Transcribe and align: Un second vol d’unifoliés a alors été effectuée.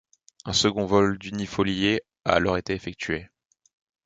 Un 0.45 0.53
second 0.53 0.87
vol 0.87 1.19
d’unifoliés 1.19 2.01
a 2.25 2.31
alors 2.33 2.57
été 2.57 2.73
effectuée. 2.73 3.29